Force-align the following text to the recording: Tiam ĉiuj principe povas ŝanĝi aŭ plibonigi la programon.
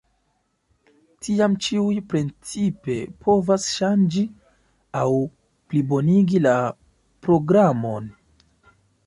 Tiam 1.25 1.57
ĉiuj 1.65 1.97
principe 2.13 2.95
povas 3.27 3.67
ŝanĝi 3.75 4.25
aŭ 5.03 5.05
plibonigi 5.75 6.43
la 6.49 6.57
programon. 7.29 8.11